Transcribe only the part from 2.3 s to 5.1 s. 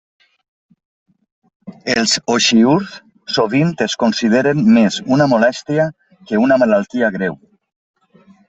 oxiürs sovint es consideren més